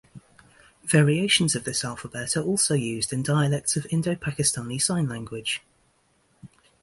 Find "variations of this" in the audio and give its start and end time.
0.85-1.85